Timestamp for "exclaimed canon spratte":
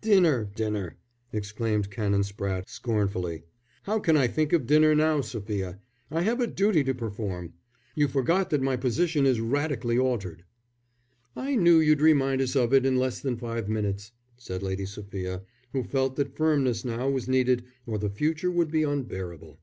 1.32-2.68